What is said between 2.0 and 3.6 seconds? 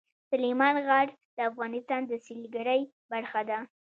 د سیلګرۍ برخه ده.